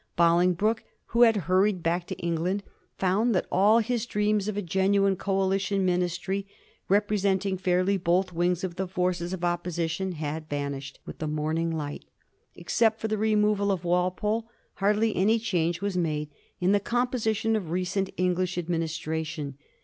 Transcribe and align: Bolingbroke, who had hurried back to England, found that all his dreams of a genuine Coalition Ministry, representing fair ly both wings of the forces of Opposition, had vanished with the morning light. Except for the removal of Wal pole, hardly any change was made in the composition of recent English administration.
Bolingbroke, 0.15 0.83
who 1.13 1.21
had 1.21 1.35
hurried 1.45 1.83
back 1.83 2.07
to 2.07 2.17
England, 2.17 2.63
found 2.97 3.35
that 3.35 3.45
all 3.51 3.77
his 3.77 4.07
dreams 4.07 4.47
of 4.47 4.57
a 4.57 4.61
genuine 4.63 5.15
Coalition 5.15 5.85
Ministry, 5.85 6.47
representing 6.89 7.55
fair 7.55 7.83
ly 7.85 7.97
both 7.97 8.33
wings 8.33 8.63
of 8.63 8.77
the 8.77 8.87
forces 8.87 9.31
of 9.31 9.43
Opposition, 9.43 10.13
had 10.13 10.49
vanished 10.49 10.99
with 11.05 11.19
the 11.19 11.27
morning 11.27 11.69
light. 11.69 12.03
Except 12.55 12.99
for 12.99 13.07
the 13.07 13.19
removal 13.19 13.71
of 13.71 13.83
Wal 13.83 14.09
pole, 14.09 14.47
hardly 14.77 15.15
any 15.15 15.37
change 15.37 15.81
was 15.83 15.95
made 15.95 16.31
in 16.59 16.71
the 16.71 16.79
composition 16.79 17.55
of 17.55 17.69
recent 17.69 18.09
English 18.17 18.57
administration. 18.57 19.55